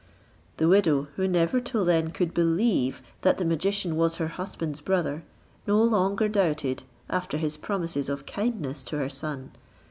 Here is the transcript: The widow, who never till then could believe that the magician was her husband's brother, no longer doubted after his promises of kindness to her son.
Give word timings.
The 0.57 0.67
widow, 0.67 1.09
who 1.15 1.27
never 1.27 1.59
till 1.59 1.85
then 1.85 2.09
could 2.09 2.33
believe 2.33 3.03
that 3.21 3.37
the 3.37 3.45
magician 3.45 3.95
was 3.95 4.15
her 4.15 4.29
husband's 4.29 4.81
brother, 4.81 5.21
no 5.67 5.79
longer 5.79 6.27
doubted 6.27 6.81
after 7.07 7.37
his 7.37 7.55
promises 7.55 8.09
of 8.09 8.25
kindness 8.25 8.81
to 8.85 8.97
her 8.97 9.09
son. 9.11 9.51